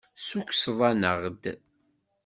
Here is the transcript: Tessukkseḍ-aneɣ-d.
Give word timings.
Tessukkseḍ-aneɣ-d. 0.15 1.43